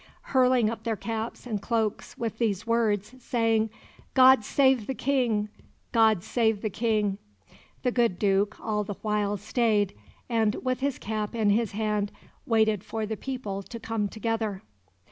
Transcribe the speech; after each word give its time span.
hurling 0.33 0.67
up 0.67 0.81
their 0.83 0.95
caps 0.95 1.45
and 1.45 1.61
cloaks 1.61 2.17
with 2.17 2.39
these 2.39 2.65
words, 2.65 3.13
saying, 3.19 3.69
'God 4.15 4.43
save 4.43 4.87
the 4.87 4.95
King! 4.95 5.47
God 5.91 6.23
save 6.23 6.63
the 6.63 6.71
King!' 6.71 7.19
The 7.83 7.91
good 7.91 8.17
Duke 8.17 8.59
all 8.59 8.83
the 8.83 8.95
while 9.03 9.37
stayed, 9.37 9.93
and, 10.27 10.55
with 10.63 10.79
his 10.79 10.97
cap 10.97 11.35
in 11.35 11.51
his 11.51 11.73
hand, 11.73 12.11
waited 12.47 12.83
for 12.83 13.05
the 13.05 13.15
people 13.15 13.61
to 13.61 13.79
come 13.79 14.07
together." 14.07 14.63